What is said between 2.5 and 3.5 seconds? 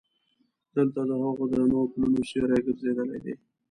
ګرځېدلی دي.